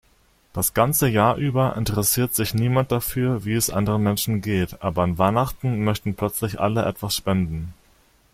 Das 0.51 0.73
ganze 0.73 1.07
Jahr 1.07 1.35
über 1.37 1.75
interessiert 1.77 2.33
sich 2.33 2.55
niemand 2.55 2.91
dafür, 2.91 3.45
wie 3.45 3.53
es 3.53 3.69
anderen 3.69 4.01
Menschen 4.01 4.41
geht, 4.41 4.81
aber 4.81 5.03
an 5.03 5.19
Weihnachten 5.19 5.83
möchten 5.83 6.15
plötzlich 6.15 6.59
alle 6.59 6.85
etwas 6.85 7.15
spenden. 7.15 7.75